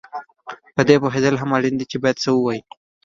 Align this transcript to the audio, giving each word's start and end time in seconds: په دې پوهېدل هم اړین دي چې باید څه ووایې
په 0.75 0.81
دې 0.87 0.95
پوهېدل 1.03 1.35
هم 1.37 1.49
اړین 1.57 1.75
دي 1.77 1.85
چې 1.91 1.97
باید 2.03 2.21
څه 2.23 2.29
ووایې 2.33 2.61